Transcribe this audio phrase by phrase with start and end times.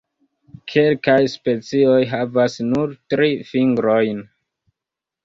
[0.71, 4.25] Kelkaj specioj havas nur tri fingrojn.